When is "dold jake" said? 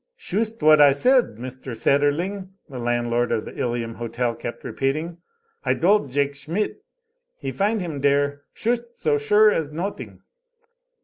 5.75-6.33